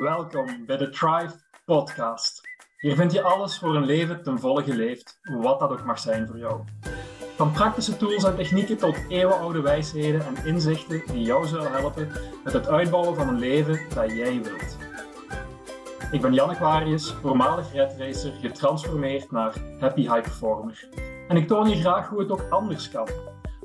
[0.00, 2.40] Welkom bij de Thrive Podcast.
[2.76, 6.26] Hier vind je alles voor een leven ten volle geleefd, wat dat ook mag zijn
[6.26, 6.60] voor jou.
[7.36, 12.12] Van praktische tools en technieken tot eeuwenoude wijsheden en inzichten die jou zullen helpen
[12.44, 14.76] met het uitbouwen van een leven dat jij wilt.
[16.10, 20.88] Ik ben Jan Aquarius, voormalig redracer, getransformeerd naar Happy High Performer.
[21.28, 23.08] En ik toon je graag hoe het ook anders kan.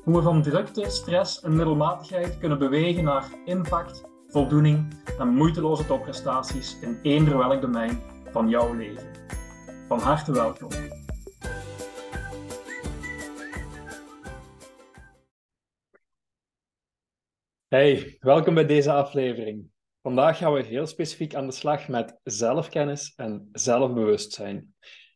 [0.03, 6.79] Hoe we van drukte, stress en middelmatigheid kunnen bewegen naar impact, voldoening en moeiteloze topprestaties
[6.81, 9.07] in eender welk domein van jouw leven.
[9.87, 10.69] Van harte welkom.
[17.67, 19.69] Hey, welkom bij deze aflevering.
[20.01, 24.73] Vandaag gaan we heel specifiek aan de slag met zelfkennis en zelfbewustzijn.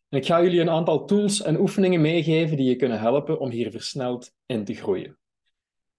[0.10, 3.50] En ik ga jullie een aantal tools en oefeningen meegeven die je kunnen helpen om
[3.50, 5.19] hier versneld in te groeien.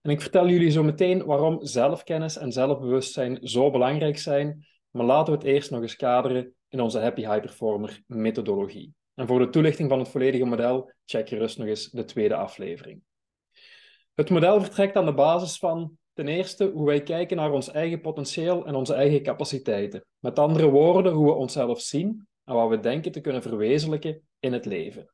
[0.00, 5.32] En ik vertel jullie zo meteen waarom zelfkennis en zelfbewustzijn zo belangrijk zijn, maar laten
[5.32, 8.94] we het eerst nog eens kaderen in onze Happy High Performer methodologie.
[9.14, 13.02] En voor de toelichting van het volledige model, check gerust nog eens de tweede aflevering.
[14.14, 18.00] Het model vertrekt aan de basis van ten eerste hoe wij kijken naar ons eigen
[18.00, 20.04] potentieel en onze eigen capaciteiten.
[20.18, 24.52] Met andere woorden, hoe we onszelf zien en wat we denken te kunnen verwezenlijken in
[24.52, 25.12] het leven.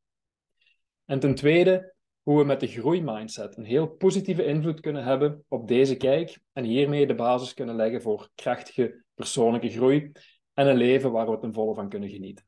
[1.05, 1.95] En ten tweede,
[2.27, 6.65] hoe we met de groeimindset een heel positieve invloed kunnen hebben op deze kijk en
[6.65, 10.13] hiermee de basis kunnen leggen voor krachtige persoonlijke groei
[10.55, 12.45] en een leven waar we ten volle van kunnen genieten.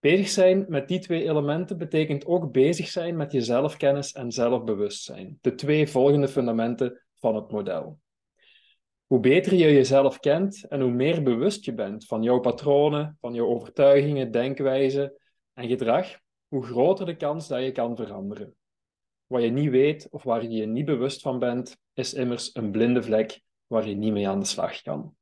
[0.00, 5.38] Bezig zijn met die twee elementen betekent ook bezig zijn met je zelfkennis en zelfbewustzijn,
[5.40, 7.98] de twee volgende fundamenten van het model.
[9.06, 13.34] Hoe beter je jezelf kent en hoe meer bewust je bent van jouw patronen, van
[13.34, 15.12] jouw overtuigingen, denkwijzen
[15.52, 16.18] en gedrag,
[16.48, 18.54] hoe groter de kans dat je kan veranderen.
[19.26, 22.70] Wat je niet weet of waar je je niet bewust van bent, is immers een
[22.70, 25.16] blinde vlek waar je niet mee aan de slag kan.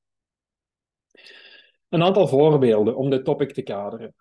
[1.88, 4.14] Een aantal voorbeelden om dit topic te kaderen.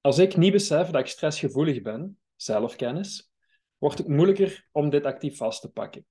[0.00, 3.30] Als ik niet besef dat ik stressgevoelig ben, zelfkennis,
[3.78, 6.06] wordt het moeilijker om dit actief vast te pakken.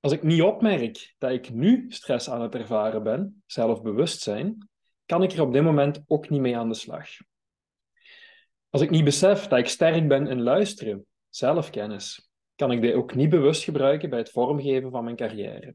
[0.00, 4.68] Als ik niet opmerk dat ik nu stress aan het ervaren ben, zelfbewustzijn,
[5.06, 7.08] kan ik er op dit moment ook niet mee aan de slag.
[8.72, 13.14] Als ik niet besef dat ik sterk ben in luisteren, zelfkennis, kan ik dit ook
[13.14, 15.74] niet bewust gebruiken bij het vormgeven van mijn carrière.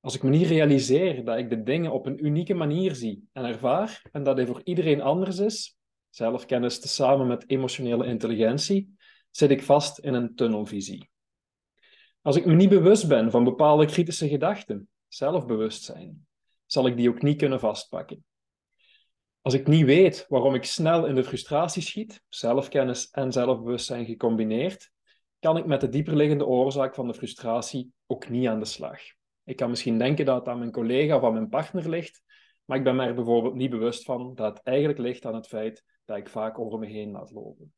[0.00, 3.44] Als ik me niet realiseer dat ik de dingen op een unieke manier zie en
[3.44, 5.76] ervaar en dat dit voor iedereen anders is,
[6.10, 8.96] zelfkennis tezamen met emotionele intelligentie,
[9.30, 11.10] zit ik vast in een tunnelvisie.
[12.22, 16.26] Als ik me niet bewust ben van bepaalde kritische gedachten, zelfbewustzijn,
[16.66, 18.24] zal ik die ook niet kunnen vastpakken.
[19.44, 24.90] Als ik niet weet waarom ik snel in de frustratie schiet, zelfkennis en zelfbewustzijn gecombineerd,
[25.38, 29.00] kan ik met de dieperliggende oorzaak van de frustratie ook niet aan de slag.
[29.44, 32.22] Ik kan misschien denken dat het aan mijn collega of aan mijn partner ligt,
[32.64, 35.46] maar ik ben me er bijvoorbeeld niet bewust van dat het eigenlijk ligt aan het
[35.46, 37.72] feit dat ik vaak over me heen laat lopen.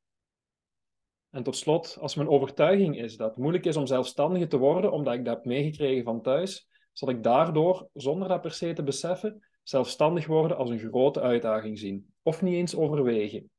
[1.31, 4.93] En tot slot, als mijn overtuiging is dat het moeilijk is om zelfstandige te worden
[4.93, 8.83] omdat ik dat heb meegekregen van thuis, zal ik daardoor, zonder dat per se te
[8.83, 13.51] beseffen, zelfstandig worden als een grote uitdaging zien, of niet eens overwegen.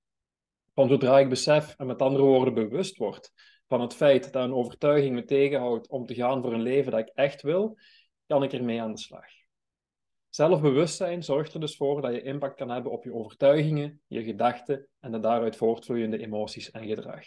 [0.73, 3.31] Want zodra ik besef en met andere woorden bewust word
[3.67, 6.99] van het feit dat een overtuiging me tegenhoudt om te gaan voor een leven dat
[6.99, 7.77] ik echt wil,
[8.27, 9.25] kan ik ermee aan de slag.
[10.29, 14.87] Zelfbewustzijn zorgt er dus voor dat je impact kan hebben op je overtuigingen, je gedachten
[14.99, 17.25] en de daaruit voortvloeiende emoties en gedrag.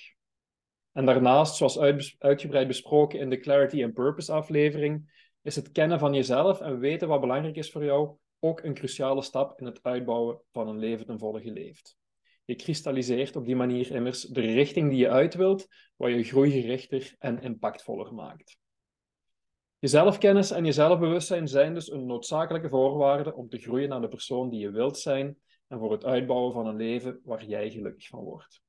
[0.92, 1.78] En daarnaast, zoals
[2.18, 7.08] uitgebreid besproken in de Clarity and Purpose aflevering, is het kennen van jezelf en weten
[7.08, 11.06] wat belangrijk is voor jou ook een cruciale stap in het uitbouwen van een leven
[11.06, 11.98] ten volle geleefd.
[12.44, 17.14] Je kristalliseert op die manier immers de richting die je uit wilt, wat je groeigerichter
[17.18, 18.58] en impactvoller maakt.
[19.78, 24.08] Je zelfkennis en je zelfbewustzijn zijn dus een noodzakelijke voorwaarde om te groeien naar de
[24.08, 28.06] persoon die je wilt zijn en voor het uitbouwen van een leven waar jij gelukkig
[28.06, 28.62] van wordt.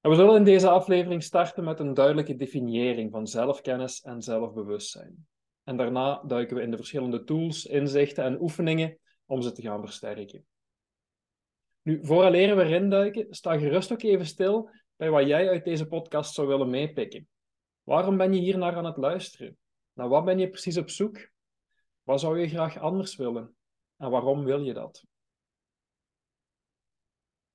[0.00, 5.26] En we zullen in deze aflevering starten met een duidelijke definiëring van zelfkennis en zelfbewustzijn.
[5.64, 9.80] En daarna duiken we in de verschillende tools, inzichten en oefeningen om ze te gaan
[9.80, 10.46] versterken.
[11.82, 15.86] Nu, vooraleer we erin duiken, sta gerust ook even stil bij wat jij uit deze
[15.86, 17.28] podcast zou willen meepikken.
[17.82, 19.58] Waarom ben je hier naar aan het luisteren?
[19.92, 21.28] Naar wat ben je precies op zoek?
[22.02, 23.56] Wat zou je graag anders willen?
[23.96, 25.04] En waarom wil je dat?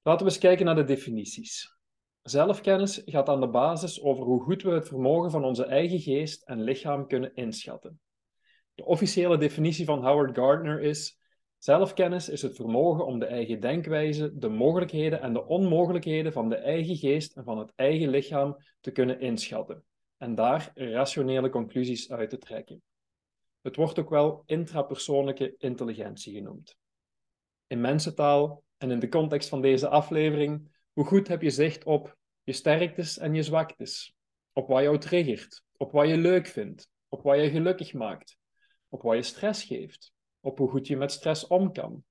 [0.02, 1.79] Laten we eens kijken naar de definities.
[2.22, 6.44] Zelfkennis gaat aan de basis over hoe goed we het vermogen van onze eigen geest
[6.44, 8.00] en lichaam kunnen inschatten.
[8.76, 11.20] De officiële definitie van Howard Gardner is:
[11.58, 16.56] zelfkennis is het vermogen om de eigen denkwijze, de mogelijkheden en de onmogelijkheden van de
[16.56, 19.84] eigen geest en van het eigen lichaam te kunnen inschatten
[20.20, 22.82] en daar rationele conclusies uit te trekken.
[23.62, 26.78] Het wordt ook wel intrapersoonlijke intelligentie genoemd.
[27.68, 32.18] In mensentaal en in de context van deze aflevering, hoe goed heb je zicht op
[32.44, 34.16] je sterktes en je zwaktes,
[34.54, 38.38] op wat jou triggert, op wat je leuk vindt, op wat je gelukkig maakt,
[38.90, 42.04] op wat je stress geeft, op hoe goed je met stress om kan,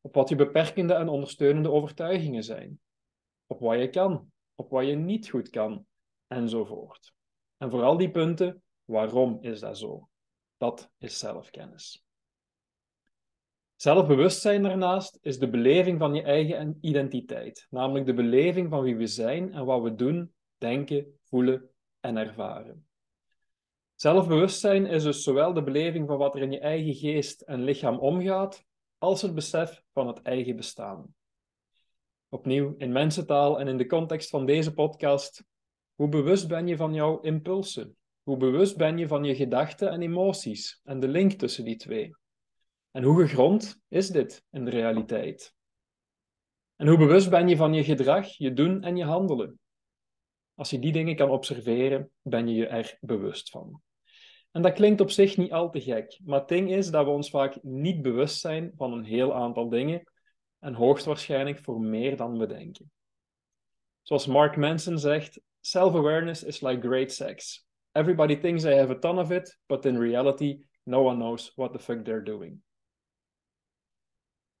[0.00, 2.80] op wat je beperkende en ondersteunende overtuigingen zijn,
[3.46, 5.86] op wat je kan, op wat je niet goed kan,
[6.26, 7.12] enzovoort.
[7.56, 10.08] En voor al die punten, waarom is dat zo?
[10.56, 12.03] Dat is zelfkennis.
[13.76, 19.06] Zelfbewustzijn daarnaast is de beleving van je eigen identiteit, namelijk de beleving van wie we
[19.06, 22.86] zijn en wat we doen, denken, voelen en ervaren.
[23.94, 27.98] Zelfbewustzijn is dus zowel de beleving van wat er in je eigen geest en lichaam
[27.98, 28.64] omgaat,
[28.98, 31.14] als het besef van het eigen bestaan.
[32.28, 35.44] Opnieuw, in mensentaal en in de context van deze podcast,
[35.94, 37.96] hoe bewust ben je van jouw impulsen?
[38.22, 42.16] Hoe bewust ben je van je gedachten en emoties en de link tussen die twee?
[42.94, 45.54] En hoe gegrond is dit in de realiteit?
[46.76, 49.58] En hoe bewust ben je van je gedrag, je doen en je handelen?
[50.54, 53.82] Als je die dingen kan observeren, ben je je er bewust van.
[54.50, 57.10] En dat klinkt op zich niet al te gek, maar het ding is dat we
[57.10, 60.02] ons vaak niet bewust zijn van een heel aantal dingen
[60.58, 62.90] en hoogstwaarschijnlijk voor meer dan we denken.
[64.02, 67.66] Zoals Mark Manson zegt, self-awareness is like great sex.
[67.92, 71.72] Everybody thinks they have a ton of it, but in reality, no one knows what
[71.72, 72.62] the fuck they're doing.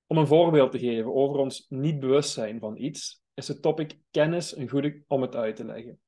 [0.06, 3.98] Om een voorbeeld te geven over ons niet bewust zijn van iets, is het topic
[4.10, 6.00] kennis een goede om het uit te leggen.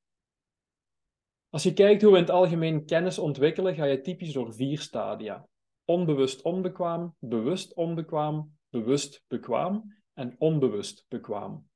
[1.51, 4.79] Als je kijkt hoe we in het algemeen kennis ontwikkelen, ga je typisch door vier
[4.79, 5.49] stadia.
[5.85, 11.69] Onbewust onbekwaam, bewust onbekwaam, bewust bekwaam en onbewust bekwaam.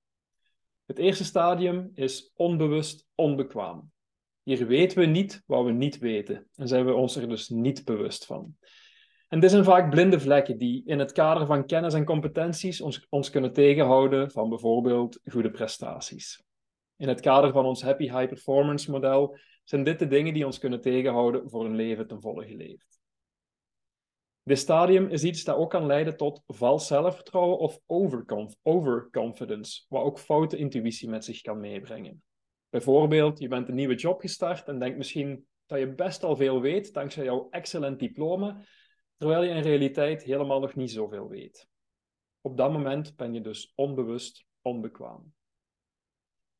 [0.86, 3.92] Het eerste stadium is onbewust onbekwaam.
[4.42, 7.84] Hier weten we niet wat we niet weten en zijn we ons er dus niet
[7.84, 8.56] bewust van.
[9.30, 13.06] En dit zijn vaak blinde vlekken die in het kader van kennis en competenties ons,
[13.08, 16.42] ons kunnen tegenhouden van bijvoorbeeld goede prestaties.
[16.96, 20.58] In het kader van ons happy high performance model zijn dit de dingen die ons
[20.58, 23.00] kunnen tegenhouden voor een leven ten volle geleefd.
[24.42, 30.02] Dit stadium is iets dat ook kan leiden tot vals zelfvertrouwen of overconf overconfidence, wat
[30.02, 32.22] ook foute intuïtie met zich kan meebrengen.
[32.68, 36.60] Bijvoorbeeld, je bent een nieuwe job gestart en denkt misschien dat je best al veel
[36.60, 38.64] weet dankzij jouw excellent diploma,
[39.20, 41.68] terwijl je in realiteit helemaal nog niet zoveel weet.
[42.40, 45.32] Op dat moment ben je dus onbewust onbekwaam.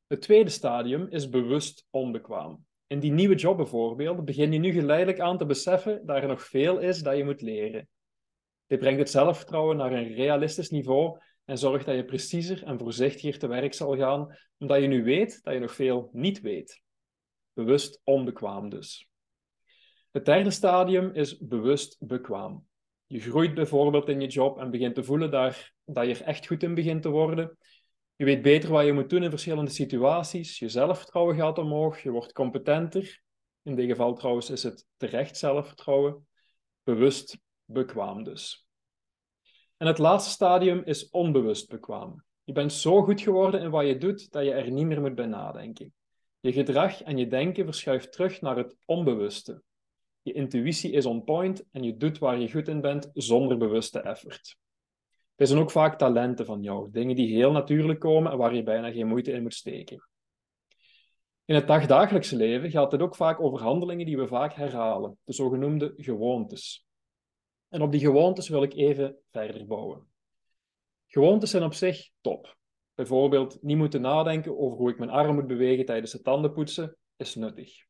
[0.06, 2.64] Het tweede stadium is bewust onbekwaam.
[2.86, 6.42] In die nieuwe job bijvoorbeeld begin je nu geleidelijk aan te beseffen dat er nog
[6.42, 7.88] veel is dat je moet leren.
[8.66, 13.38] Dit brengt het zelfvertrouwen naar een realistisch niveau en zorgt dat je preciezer en voorzichtiger
[13.38, 16.82] te werk zal gaan, omdat je nu weet dat je nog veel niet weet.
[17.52, 19.09] Bewust onbekwaam dus.
[20.10, 22.66] Het derde stadium is bewust bekwaam.
[23.06, 26.46] Je groeit bijvoorbeeld in je job en begint te voelen daar, dat je er echt
[26.46, 27.58] goed in begint te worden.
[28.16, 30.58] Je weet beter wat je moet doen in verschillende situaties.
[30.58, 33.22] Je zelfvertrouwen gaat omhoog, je wordt competenter.
[33.62, 36.28] In dit geval trouwens is het terecht zelfvertrouwen.
[36.82, 38.66] Bewust bekwaam dus.
[39.76, 42.24] En het laatste stadium is onbewust bekwaam.
[42.44, 45.14] Je bent zo goed geworden in wat je doet dat je er niet meer moet
[45.14, 45.94] bij nadenken.
[46.40, 49.62] Je gedrag en je denken verschuift terug naar het onbewuste.
[50.22, 54.00] Je intuïtie is on point en je doet waar je goed in bent zonder bewuste
[54.00, 54.56] effort.
[55.36, 58.62] Er zijn ook vaak talenten van jou, dingen die heel natuurlijk komen en waar je
[58.62, 60.08] bijna geen moeite in moet steken.
[61.44, 65.32] In het dagdagelijkse leven gaat het ook vaak over handelingen die we vaak herhalen, de
[65.32, 66.86] zogenoemde gewoontes.
[67.68, 70.06] En op die gewoontes wil ik even verder bouwen.
[71.06, 72.56] Gewoontes zijn op zich top.
[72.94, 77.34] Bijvoorbeeld niet moeten nadenken over hoe ik mijn arm moet bewegen tijdens het tandenpoetsen is
[77.34, 77.88] nuttig.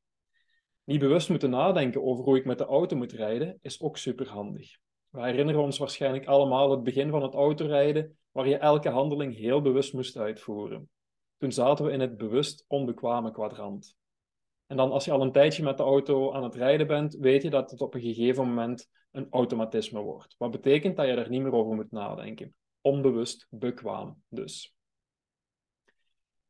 [0.85, 4.79] Niet bewust moeten nadenken over hoe ik met de auto moet rijden is ook superhandig.
[5.09, 9.61] We herinneren ons waarschijnlijk allemaal het begin van het autorijden, waar je elke handeling heel
[9.61, 10.89] bewust moest uitvoeren.
[11.39, 13.97] Toen zaten we in het bewust onbekwame kwadrant.
[14.67, 17.43] En dan als je al een tijdje met de auto aan het rijden bent, weet
[17.43, 20.35] je dat het op een gegeven moment een automatisme wordt.
[20.39, 22.55] Wat betekent dat je er niet meer over moet nadenken.
[22.81, 24.75] Onbewust bekwaam dus.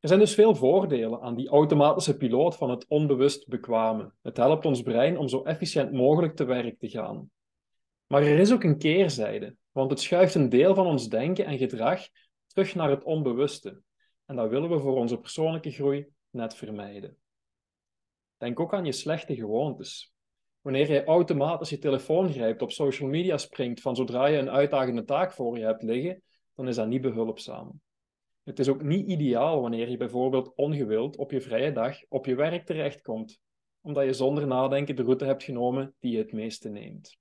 [0.00, 4.12] Er zijn dus veel voordelen aan die automatische piloot van het onbewust bekwame.
[4.22, 7.30] Het helpt ons brein om zo efficiënt mogelijk te werk te gaan.
[8.06, 11.58] Maar er is ook een keerzijde, want het schuift een deel van ons denken en
[11.58, 12.08] gedrag
[12.46, 13.82] terug naar het onbewuste.
[14.26, 17.16] En dat willen we voor onze persoonlijke groei net vermijden.
[18.36, 20.12] Denk ook aan je slechte gewoontes.
[20.60, 25.04] Wanneer je automatisch je telefoon grijpt, op social media springt van zodra je een uitdagende
[25.04, 26.22] taak voor je hebt liggen,
[26.54, 27.80] dan is dat niet behulpzaam.
[28.50, 32.34] Het is ook niet ideaal wanneer je bijvoorbeeld ongewild op je vrije dag op je
[32.34, 33.40] werk terechtkomt,
[33.80, 37.18] omdat je zonder nadenken de route hebt genomen die je het meeste neemt.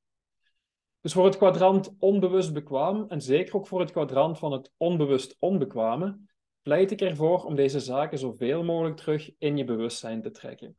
[1.01, 5.35] Dus voor het kwadrant onbewust bekwaam, en zeker ook voor het kwadrant van het onbewust
[5.39, 6.19] onbekwame,
[6.61, 10.77] pleit ik ervoor om deze zaken zoveel mogelijk terug in je bewustzijn te trekken.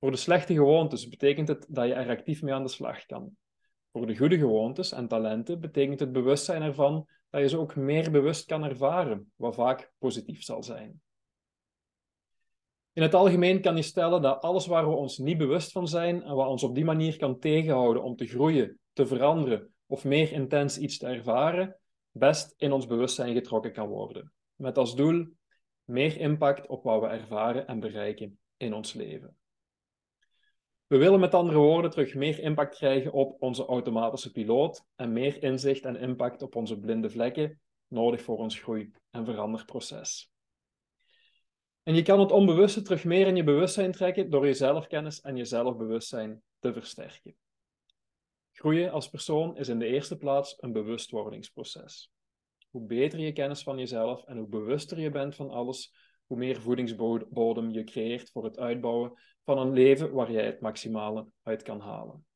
[0.00, 3.36] Voor de slechte gewoontes betekent het dat je er actief mee aan de slag kan.
[3.92, 8.10] Voor de goede gewoontes en talenten betekent het bewustzijn ervan dat je ze ook meer
[8.10, 11.00] bewust kan ervaren, wat vaak positief zal zijn.
[12.92, 16.22] In het algemeen kan je stellen dat alles waar we ons niet bewust van zijn
[16.22, 20.32] en wat ons op die manier kan tegenhouden om te groeien, te veranderen of meer
[20.32, 21.76] intens iets te ervaren,
[22.10, 24.32] best in ons bewustzijn getrokken kan worden.
[24.54, 25.26] Met als doel
[25.84, 29.37] meer impact op wat we ervaren en bereiken in ons leven.
[30.88, 35.42] We willen met andere woorden terug meer impact krijgen op onze automatische piloot en meer
[35.42, 40.30] inzicht en impact op onze blinde vlekken, nodig voor ons groei- en veranderproces.
[41.82, 45.36] En je kan het onbewuste terug meer in je bewustzijn trekken door je zelfkennis en
[45.36, 47.36] je zelfbewustzijn te versterken.
[48.52, 52.10] Groeien als persoon is in de eerste plaats een bewustwordingsproces.
[52.70, 55.94] Hoe beter je kennis van jezelf en hoe bewuster je bent van alles,
[56.28, 59.12] hoe meer voedingsbodem je creëert voor het uitbouwen
[59.44, 62.26] van een leven waar jij het maximale uit kan halen.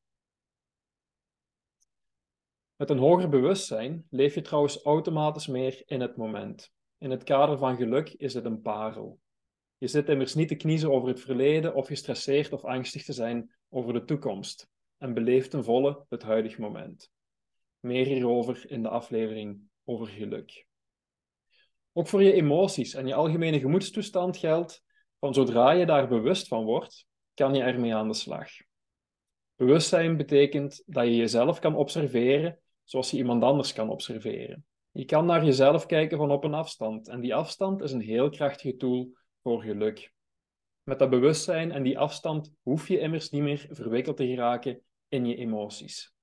[2.75, 6.73] Met een hoger bewustzijn leef je trouwens automatisch meer in het moment.
[6.97, 9.19] In het kader van geluk is het een parel.
[9.77, 13.55] Je zit immers niet te kniezen over het verleden of gestresseerd of angstig te zijn
[13.69, 17.11] over de toekomst en beleeft ten volle het huidige moment.
[17.79, 20.65] Meer hierover in de aflevering over geluk.
[21.93, 24.83] Ook voor je emoties en je algemene gemoedstoestand geldt
[25.19, 28.49] van zodra je daar bewust van wordt, kan je ermee aan de slag.
[29.55, 34.65] Bewustzijn betekent dat je jezelf kan observeren zoals je iemand anders kan observeren.
[34.91, 38.29] Je kan naar jezelf kijken van op een afstand en die afstand is een heel
[38.29, 40.13] krachtige tool voor geluk.
[40.83, 45.25] Met dat bewustzijn en die afstand hoef je immers niet meer verwikkeld te geraken in
[45.25, 46.13] je emoties.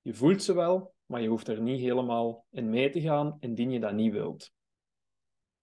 [0.00, 3.70] Je voelt ze wel, maar je hoeft er niet helemaal in mee te gaan indien
[3.70, 4.52] je dat niet wilt.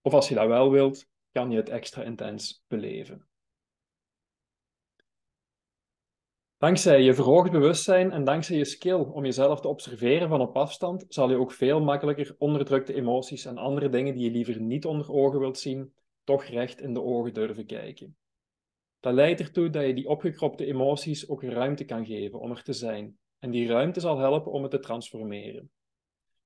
[0.07, 3.27] Of als je dat wel wilt, kan je het extra intens beleven.
[6.57, 11.05] Dankzij je verhoogd bewustzijn en dankzij je skill om jezelf te observeren van op afstand,
[11.09, 15.11] zal je ook veel makkelijker onderdrukte emoties en andere dingen die je liever niet onder
[15.11, 18.17] ogen wilt zien, toch recht in de ogen durven kijken.
[18.99, 22.73] Dat leidt ertoe dat je die opgekropte emoties ook ruimte kan geven om er te
[22.73, 23.17] zijn.
[23.39, 25.71] En die ruimte zal helpen om het te transformeren.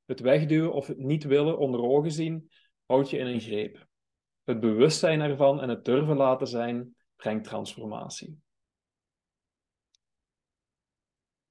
[0.05, 2.49] Het wegduwen of het niet willen onder ogen zien
[2.91, 3.88] houdt je in een greep.
[4.43, 8.39] Het bewustzijn ervan en het durven laten zijn brengt transformatie.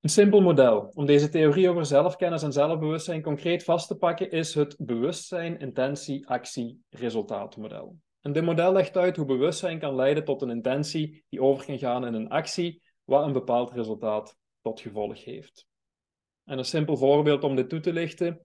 [0.01, 4.55] Een simpel model om deze theorie over zelfkennis en zelfbewustzijn concreet vast te pakken is
[4.55, 7.97] het bewustzijn, intentie, actie, resultaatmodel.
[8.21, 11.79] En dit model legt uit hoe bewustzijn kan leiden tot een intentie die over kan
[11.79, 15.67] gaan in een actie, wat een bepaald resultaat tot gevolg heeft.
[16.45, 18.45] En een simpel voorbeeld om dit toe te lichten.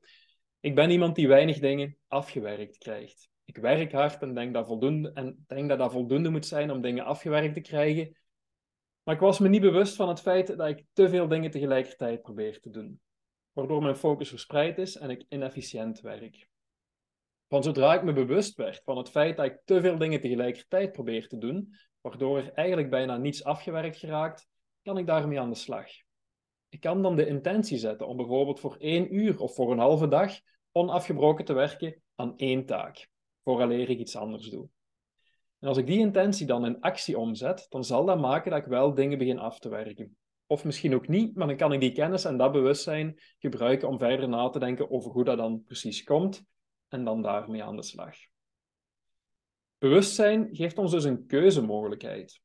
[0.66, 3.30] Ik ben iemand die weinig dingen afgewerkt krijgt.
[3.44, 6.82] Ik werk hard en denk dat, voldoende, en denk dat dat voldoende moet zijn om
[6.82, 8.18] dingen afgewerkt te krijgen.
[9.04, 12.22] Maar ik was me niet bewust van het feit dat ik te veel dingen tegelijkertijd
[12.22, 13.00] probeer te doen.
[13.52, 16.48] Waardoor mijn focus verspreid is en ik inefficiënt werk.
[17.48, 20.92] Van zodra ik me bewust werd van het feit dat ik te veel dingen tegelijkertijd
[20.92, 24.48] probeer te doen, waardoor er eigenlijk bijna niets afgewerkt geraakt,
[24.82, 25.88] kan ik daarmee aan de slag.
[26.70, 30.08] Ik kan dan de intentie zetten om bijvoorbeeld voor één uur of voor een halve
[30.08, 30.40] dag
[30.76, 33.08] onafgebroken te werken aan één taak,
[33.44, 34.68] vooraleer ik iets anders doe.
[35.60, 38.66] En als ik die intentie dan in actie omzet, dan zal dat maken dat ik
[38.66, 40.18] wel dingen begin af te werken.
[40.46, 44.00] Of misschien ook niet, maar dan kan ik die kennis en dat bewustzijn gebruiken om
[44.00, 46.44] verder na te denken over hoe dat dan precies komt
[46.88, 48.16] en dan daarmee aan de slag.
[49.78, 52.42] Bewustzijn geeft ons dus een keuzemogelijkheid.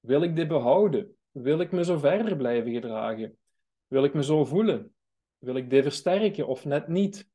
[0.00, 1.16] Wil ik dit behouden?
[1.30, 3.38] Wil ik me zo verder blijven gedragen?
[3.86, 4.94] Wil ik me zo voelen?
[5.38, 7.32] Wil ik dit versterken of net niet?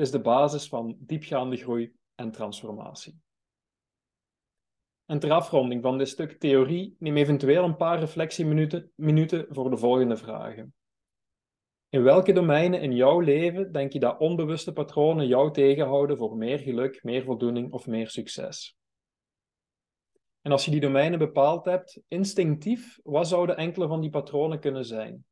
[0.00, 3.20] Is de basis van diepgaande groei en transformatie.
[5.06, 9.76] En ter afronding van dit stuk theorie neem eventueel een paar reflectieminuten minuten voor de
[9.76, 10.74] volgende vragen.
[11.88, 16.58] In welke domeinen in jouw leven denk je dat onbewuste patronen jou tegenhouden voor meer
[16.58, 18.76] geluk, meer voldoening of meer succes?
[20.40, 24.84] En als je die domeinen bepaald hebt, instinctief, wat zouden enkele van die patronen kunnen
[24.84, 25.24] zijn?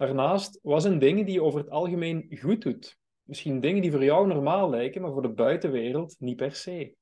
[0.00, 2.98] Daarnaast, wat zijn dingen die je over het algemeen goed doet?
[3.22, 6.94] Misschien dingen die voor jou normaal lijken, maar voor de buitenwereld niet per se.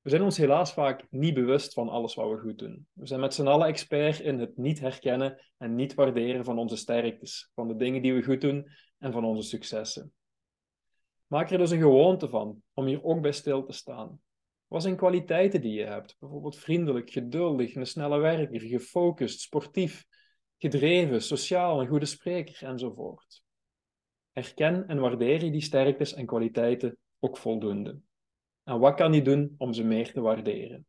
[0.00, 2.86] We zijn ons helaas vaak niet bewust van alles wat we goed doen.
[2.92, 6.76] We zijn met z'n allen expert in het niet herkennen en niet waarderen van onze
[6.76, 10.12] sterktes, van de dingen die we goed doen en van onze successen.
[11.26, 14.20] Maak er dus een gewoonte van om hier ook bij stil te staan.
[14.66, 16.16] Wat zijn kwaliteiten die je hebt?
[16.18, 20.06] Bijvoorbeeld vriendelijk, geduldig, een snelle werker, gefocust, sportief.
[20.60, 23.42] Gedreven, sociaal, een goede spreker enzovoort.
[24.32, 28.00] Herken en waardeer je die sterktes en kwaliteiten ook voldoende.
[28.64, 30.86] En wat kan je doen om ze meer te waarderen?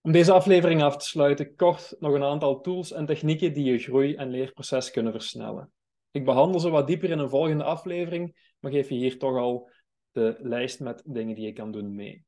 [0.00, 3.78] Om deze aflevering af te sluiten, kort nog een aantal tools en technieken die je
[3.78, 5.72] groei- en leerproces kunnen versnellen.
[6.10, 9.70] Ik behandel ze wat dieper in een volgende aflevering, maar geef je hier toch al
[10.10, 12.24] de lijst met dingen die je kan doen mee.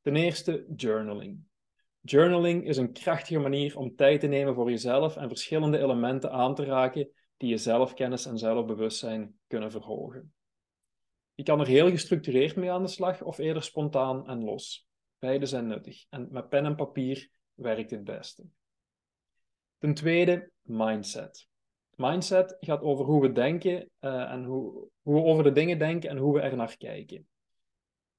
[0.00, 1.50] Ten eerste journaling.
[2.04, 6.54] Journaling is een krachtige manier om tijd te nemen voor jezelf en verschillende elementen aan
[6.54, 10.32] te raken die je zelfkennis en zelfbewustzijn kunnen verhogen.
[11.34, 14.86] Je kan er heel gestructureerd mee aan de slag of eerder spontaan en los.
[15.18, 18.44] Beide zijn nuttig en met pen en papier werkt het beste.
[19.78, 21.48] Ten tweede, mindset.
[21.94, 26.10] Mindset gaat over hoe we denken uh, en hoe, hoe we over de dingen denken
[26.10, 27.26] en hoe we er naar kijken.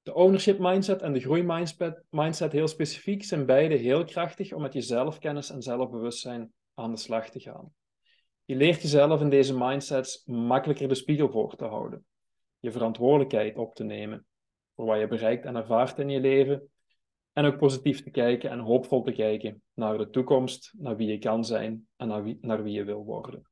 [0.04, 4.74] De ownership mindset en de groeimindset mindset heel specifiek zijn beide heel krachtig om met
[4.74, 7.74] je zelfkennis en zelfbewustzijn aan de slag te gaan.
[8.46, 12.06] Je leert jezelf in deze mindsets makkelijker de spiegel voor te houden,
[12.60, 14.26] je verantwoordelijkheid op te nemen
[14.76, 16.72] voor wat je bereikt en ervaart in je leven
[17.34, 21.18] en ook positief te kijken en hoopvol te kijken naar de toekomst, naar wie je
[21.18, 23.48] kan zijn en naar wie, naar wie je wil worden.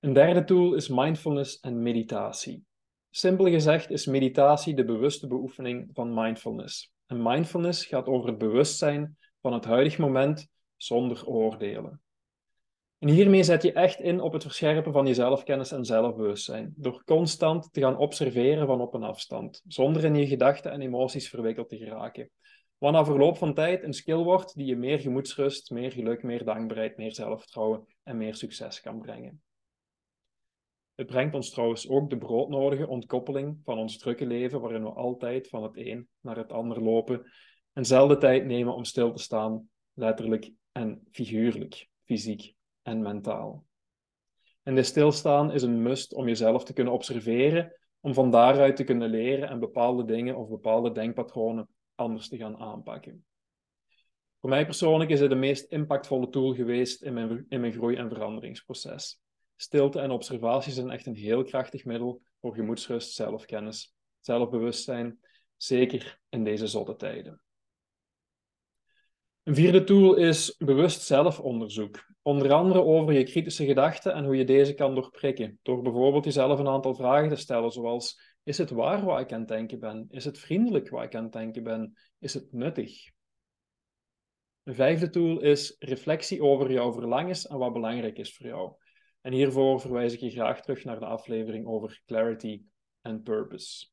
[0.00, 2.66] Een derde tool is mindfulness en meditatie.
[3.10, 6.92] Simpel gezegd is meditatie de bewuste beoefening van mindfulness.
[7.06, 12.00] En mindfulness gaat over het bewustzijn van het huidig moment zonder oordelen.
[12.98, 17.02] En hiermee zet je echt in op het verscherpen van je zelfkennis en zelfbewustzijn, door
[17.04, 21.68] constant te gaan observeren van op een afstand, zonder in je gedachten en emoties verwikkeld
[21.68, 22.30] te geraken.
[22.78, 26.44] Wat na verloop van tijd een skill wordt die je meer gemoedsrust, meer geluk, meer
[26.44, 29.42] dankbaarheid, meer zelfvertrouwen en meer succes kan brengen.
[30.98, 35.48] Het brengt ons trouwens ook de broodnodige ontkoppeling van ons drukke leven, waarin we altijd
[35.48, 37.30] van het een naar het ander lopen
[37.72, 43.64] en zelden tijd nemen om stil te staan, letterlijk en figuurlijk, fysiek en mentaal.
[44.62, 48.84] En dit stilstaan is een must om jezelf te kunnen observeren, om van daaruit te
[48.84, 53.24] kunnen leren en bepaalde dingen of bepaalde denkpatronen anders te gaan aanpakken.
[54.40, 57.96] Voor mij persoonlijk is het de meest impactvolle tool geweest in mijn, in mijn groei-
[57.96, 59.20] en veranderingsproces.
[59.60, 65.18] Stilte en observatie zijn echt een heel krachtig middel voor gemoedsrust, zelfkennis, zelfbewustzijn,
[65.56, 67.40] zeker in deze zotte tijden.
[69.42, 72.06] Een vierde tool is bewust zelfonderzoek.
[72.22, 75.58] Onder andere over je kritische gedachten en hoe je deze kan doorprikken.
[75.62, 79.38] Door bijvoorbeeld jezelf een aantal vragen te stellen, zoals: Is het waar wat ik aan
[79.38, 80.06] het denken ben?
[80.10, 81.94] Is het vriendelijk wat ik aan het denken ben?
[82.18, 83.10] Is het nuttig?
[84.62, 88.74] Een vijfde tool is reflectie over jouw verlangens en wat belangrijk is voor jou.
[89.20, 92.62] En hiervoor verwijs ik je graag terug naar de aflevering over clarity
[93.00, 93.86] en purpose.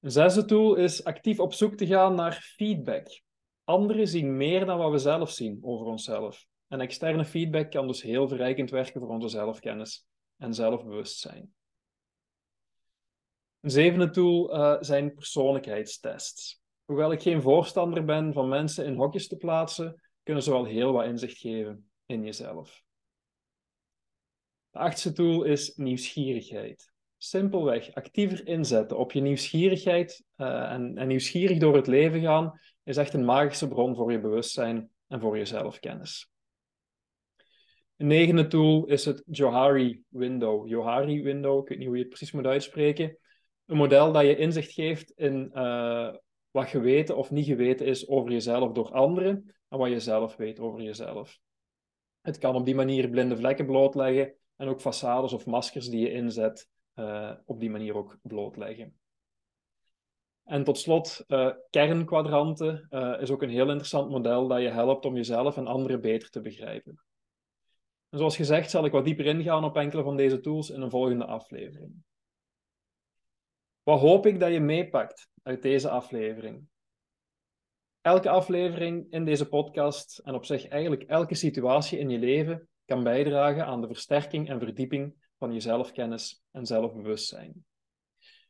[0.00, 3.20] Een zesde tool is actief op zoek te gaan naar feedback.
[3.64, 6.46] Anderen zien meer dan wat we zelf zien over onszelf.
[6.68, 11.54] En externe feedback kan dus heel verrijkend werken voor onze zelfkennis en zelfbewustzijn.
[13.60, 16.60] Een zevende tool uh, zijn persoonlijkheidstests.
[16.84, 20.92] Hoewel ik geen voorstander ben van mensen in hokjes te plaatsen, kunnen ze wel heel
[20.92, 22.81] wat inzicht geven in jezelf.
[24.72, 26.92] De achtste tool is nieuwsgierigheid.
[27.16, 32.96] Simpelweg actiever inzetten op je nieuwsgierigheid uh, en, en nieuwsgierig door het leven gaan is
[32.96, 36.30] echt een magische bron voor je bewustzijn en voor je zelfkennis.
[37.96, 40.68] Een negende tool is het Johari Window.
[40.68, 43.18] Johari Window, ik weet niet hoe je het precies moet uitspreken.
[43.66, 46.14] Een model dat je inzicht geeft in uh,
[46.50, 50.60] wat geweten of niet geweten is over jezelf door anderen en wat je zelf weet
[50.60, 51.38] over jezelf.
[52.20, 56.12] Het kan op die manier blinde vlekken blootleggen en ook façades of maskers die je
[56.12, 58.98] inzet uh, op die manier ook blootleggen.
[60.44, 65.04] En tot slot, uh, kernkwadranten uh, is ook een heel interessant model dat je helpt
[65.04, 67.02] om jezelf en anderen beter te begrijpen.
[68.08, 70.90] En zoals gezegd zal ik wat dieper ingaan op enkele van deze tools in een
[70.90, 71.94] volgende aflevering.
[73.82, 76.66] Wat hoop ik dat je meepakt uit deze aflevering?
[78.00, 83.02] Elke aflevering in deze podcast en op zich eigenlijk elke situatie in je leven kan
[83.02, 87.64] bijdragen aan de versterking en verdieping van je zelfkennis en zelfbewustzijn.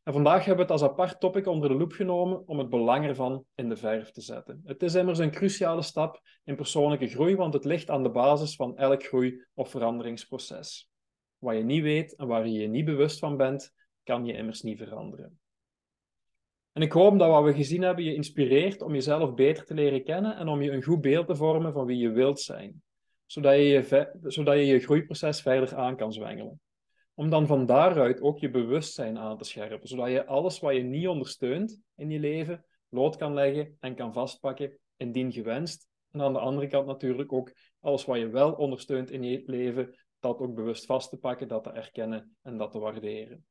[0.03, 3.07] En vandaag hebben we het als apart topic onder de loep genomen om het belang
[3.07, 4.61] ervan in de verf te zetten.
[4.65, 8.57] Het is immers een cruciale stap in persoonlijke groei, want het ligt aan de basis
[8.57, 10.91] van elk groei- of veranderingsproces.
[11.39, 14.63] Wat je niet weet en waar je je niet bewust van bent, kan je immers
[14.63, 15.41] niet veranderen.
[16.73, 20.05] En ik hoop dat wat we gezien hebben je inspireert om jezelf beter te leren
[20.05, 22.83] kennen en om je een goed beeld te vormen van wie je wilt zijn,
[23.33, 26.61] zodat je je, zodat je, groeiproces verder aan kan zwengelen
[27.15, 30.83] om dan van daaruit ook je bewustzijn aan te scherpen, zodat je alles wat je
[30.83, 35.89] niet ondersteunt in je leven bloot kan leggen en kan vastpakken, indien gewenst.
[36.11, 39.99] En aan de andere kant natuurlijk ook alles wat je wel ondersteunt in je leven,
[40.21, 43.45] dat ook bewust vast te pakken, dat te erkennen en dat te waarderen.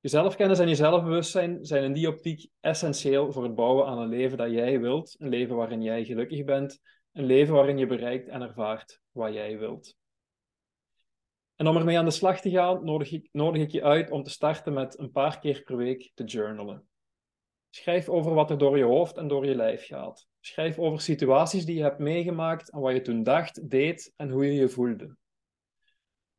[0.00, 4.08] Je zelfkennis en je zelfbewustzijn zijn in die optiek essentieel voor het bouwen aan een
[4.08, 6.80] leven dat jij wilt, een leven waarin jij gelukkig bent,
[7.16, 9.96] een leven waarin je bereikt en ervaart wat jij wilt.
[11.54, 14.22] En om ermee aan de slag te gaan, nodig ik, nodig ik je uit om
[14.22, 16.88] te starten met een paar keer per week te journalen.
[17.70, 20.26] Schrijf over wat er door je hoofd en door je lijf gaat.
[20.40, 24.46] Schrijf over situaties die je hebt meegemaakt en wat je toen dacht, deed en hoe
[24.46, 25.16] je je voelde.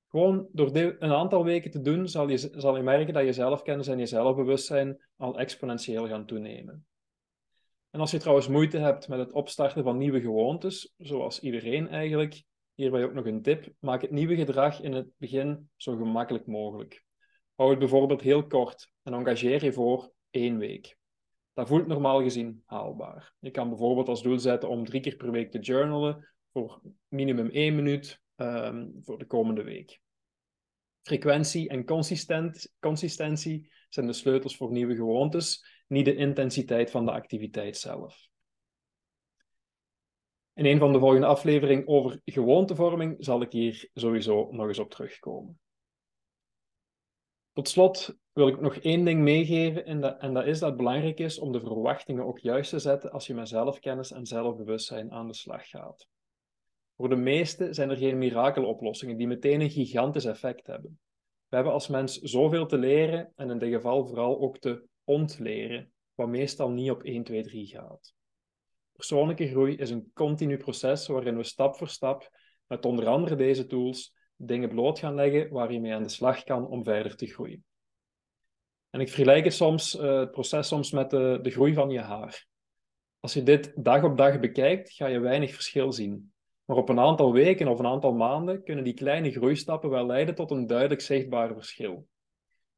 [0.08, 3.88] Gewoon door een aantal weken te doen, zal je, zal je merken dat je zelfkennis
[3.88, 6.86] en je zelfbewustzijn al exponentieel gaan toenemen.
[7.90, 12.44] En als je trouwens moeite hebt met het opstarten van nieuwe gewoontes, zoals iedereen eigenlijk,
[12.74, 17.04] hierbij ook nog een tip: maak het nieuwe gedrag in het begin zo gemakkelijk mogelijk.
[17.56, 20.98] Hou het bijvoorbeeld heel kort en engageer je voor één week.
[21.54, 23.34] Dat voelt normaal gezien haalbaar.
[23.40, 27.50] Je kan bijvoorbeeld als doel zetten om drie keer per week te journalen voor minimum
[27.50, 30.00] één minuut um, voor de komende week.
[31.02, 37.12] Frequentie en consistent, consistentie zijn de sleutels voor nieuwe gewoontes, niet de intensiteit van de
[37.12, 38.30] activiteit zelf.
[40.54, 44.90] In een van de volgende afleveringen over gewoontevorming zal ik hier sowieso nog eens op
[44.90, 45.60] terugkomen.
[47.54, 51.40] Tot slot wil ik nog één ding meegeven, en dat, is dat het belangrijk is
[51.40, 55.34] om de verwachtingen ook juist te zetten als je met zelfkennis en zelfbewustzijn aan de
[55.34, 56.08] slag gaat.
[56.96, 61.00] Voor de meesten zijn er geen mirakeloplossingen die meteen een gigantisch effect hebben.
[61.48, 65.92] We hebben als mens zoveel te leren en in dit geval vooral ook te ontleren,
[66.14, 68.14] wat meestal niet op 1, 2, 3 gaat.
[68.92, 72.30] Persoonlijke groei is een continu proces waarin we stap voor stap
[72.68, 76.44] met onder andere deze tools dingen bloot gaan leggen waar je mee aan de slag
[76.44, 77.64] kan om verder te groeien.
[78.90, 82.00] En ik vergelijk het, soms, uh, het proces soms met de, de groei van je
[82.00, 82.46] haar.
[83.20, 86.34] Als je dit dag op dag bekijkt, ga je weinig verschil zien.
[86.66, 90.36] Maar op een aantal weken of een aantal maanden kunnen die kleine groeistappen wel leiden
[90.36, 92.08] tot een duidelijk zichtbaar verschil.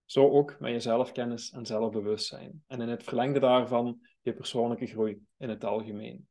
[0.10, 2.64] Zo ook met je zelfkennis en zelfbewustzijn.
[2.68, 6.28] En in het verlengde daarvan je persoonlijke groei in het algemeen.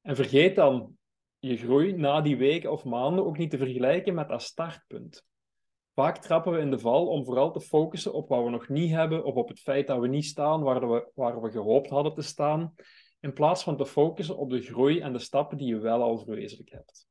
[0.00, 0.96] En vergeet dan
[1.38, 5.26] je groei na die weken of maanden ook niet te vergelijken met dat startpunt.
[5.94, 8.90] Vaak trappen we in de val om vooral te focussen op wat we nog niet
[8.90, 12.14] hebben of op het feit dat we niet staan waar we, waar we gehoopt hadden
[12.14, 12.74] te staan
[13.20, 16.18] in plaats van te focussen op de groei en de stappen die je wel al
[16.18, 17.08] verwezenlijk hebt.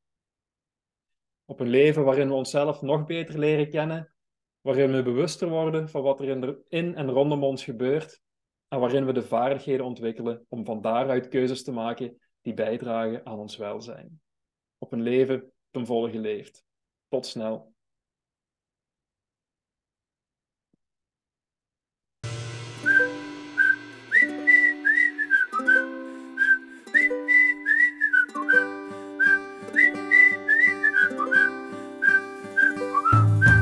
[1.45, 4.11] Op een leven waarin we onszelf nog beter leren kennen,
[4.67, 8.21] waarin we bewuster worden van wat er in, en rondom ons gebeurt
[8.67, 13.39] en waarin we de vaardigheden ontwikkelen om van daaruit keuzes te maken die bijdragen aan
[13.39, 14.21] ons welzijn.
[14.77, 16.63] Op een leven ten volle geleefd.
[17.07, 17.73] Tot snel.